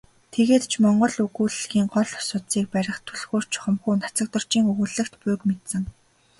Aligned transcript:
Тэгээд 0.33 0.63
ч 0.71 0.73
монгол 0.83 1.15
өгүүллэгийн 1.25 1.87
гол 1.93 2.07
судсыг 2.29 2.65
барих 2.75 2.97
түлхүүр 3.07 3.43
чухамхүү 3.53 3.93
Нацагдоржийн 4.01 4.69
өгүүллэгт 4.71 5.13
буйг 5.21 5.41
мэдсэн. 5.47 5.83